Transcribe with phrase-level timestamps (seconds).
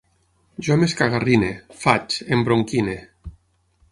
[0.67, 1.51] Jo m'escagarrine,
[1.83, 2.99] faig, embronquine